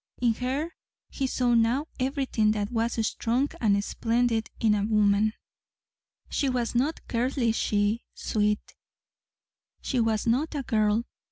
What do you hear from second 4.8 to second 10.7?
woman. She was not girlishly sweet. She was not a